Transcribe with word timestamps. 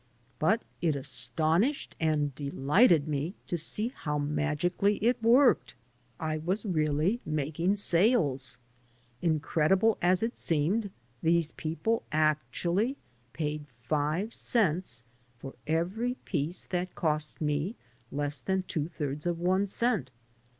But 0.39 0.63
it 0.81 0.95
astonished 0.95 1.95
and 1.99 2.33
de 2.33 2.49
lighted 2.49 3.07
me 3.07 3.35
to 3.45 3.55
see 3.55 3.89
how 3.89 4.17
magically 4.17 4.97
it 4.97 5.21
worked. 5.21 5.75
I 6.19 6.39
was 6.39 6.65
really 6.65 7.21
making 7.23 7.75
sales. 7.75 8.57
Incredible 9.21 9.99
as 10.01 10.23
it 10.23 10.39
seemed, 10.39 10.89
these 11.21 11.51
people 11.51 12.01
actually 12.11 12.97
paid 13.33 13.67
five 13.67 14.33
cents 14.33 15.03
for 15.37 15.53
every 15.67 16.15
piece 16.25 16.63
that 16.71 16.95
cost 16.95 17.39
me 17.39 17.75
less 18.11 18.39
than 18.39 18.63
two 18.63 18.87
thirds 18.87 19.27
of 19.27 19.37
one 19.39 19.67
cent. 19.67 20.09